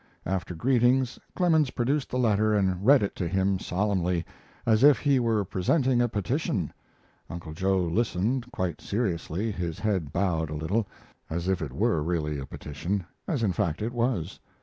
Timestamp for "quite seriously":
8.51-9.51